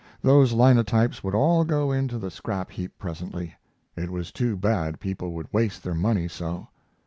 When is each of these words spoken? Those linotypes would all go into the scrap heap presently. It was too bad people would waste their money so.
Those 0.23 0.51
linotypes 0.51 1.23
would 1.23 1.35
all 1.35 1.63
go 1.63 1.91
into 1.91 2.17
the 2.17 2.31
scrap 2.31 2.71
heap 2.71 2.97
presently. 2.97 3.53
It 3.95 4.09
was 4.09 4.31
too 4.31 4.57
bad 4.57 4.99
people 4.99 5.31
would 5.33 5.53
waste 5.53 5.83
their 5.83 5.93
money 5.93 6.27
so. 6.27 6.69